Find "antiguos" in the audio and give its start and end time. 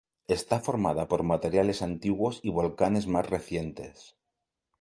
1.83-2.39